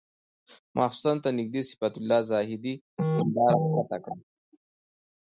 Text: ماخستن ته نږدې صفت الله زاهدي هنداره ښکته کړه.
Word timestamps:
ماخستن 0.75 1.15
ته 1.23 1.29
نږدې 1.39 1.61
صفت 1.69 1.93
الله 1.97 2.19
زاهدي 2.31 2.73
هنداره 3.17 3.57
ښکته 3.71 3.97
کړه. 4.03 4.17